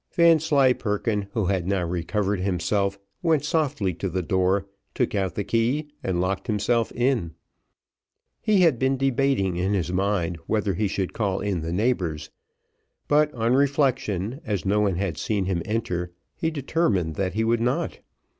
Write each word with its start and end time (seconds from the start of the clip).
Vanslyperken, 0.15 1.27
who 1.33 1.45
had 1.45 1.67
now 1.67 1.85
recovered 1.85 2.39
himself, 2.39 2.97
went 3.21 3.45
softly 3.45 3.93
to 3.93 4.09
the 4.09 4.23
door, 4.23 4.65
took 4.95 5.13
out 5.13 5.35
the 5.35 5.43
key 5.43 5.89
and 6.03 6.19
locked 6.19 6.47
himself 6.47 6.91
in. 6.93 7.35
He 8.41 8.61
had 8.61 8.79
been 8.79 8.97
debating 8.97 9.57
in 9.57 9.75
his 9.75 9.93
mind 9.93 10.37
whether 10.47 10.73
he 10.73 10.87
should 10.87 11.13
call 11.13 11.39
in 11.39 11.61
the 11.61 11.71
neighbours; 11.71 12.31
but, 13.07 13.31
on 13.35 13.53
reflection, 13.53 14.41
as 14.43 14.65
no 14.65 14.79
one 14.79 14.95
had 14.95 15.19
seen 15.19 15.45
him 15.45 15.61
enter, 15.65 16.11
he 16.35 16.49
determined 16.49 17.13
that 17.13 17.35
he 17.35 17.43
would 17.43 17.61
not. 17.61 17.99